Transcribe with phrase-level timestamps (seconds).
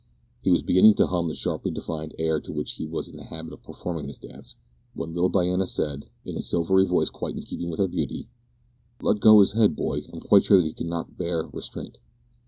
[0.41, 3.25] He was beginning to hum the sharply defined air to which he was in the
[3.25, 4.55] habit of performing this dance,
[4.95, 8.27] when little Diana said, in a silvery voice quite in keeping with her beauty
[9.03, 11.99] "Let go his head, boy; I'm quite sure that he cannot bear restraint."